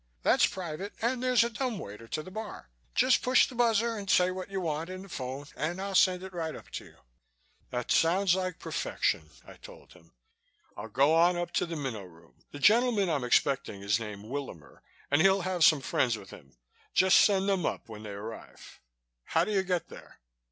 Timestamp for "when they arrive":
17.87-18.79